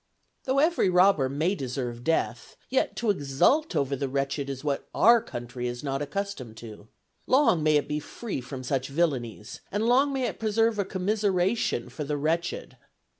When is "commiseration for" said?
10.85-12.03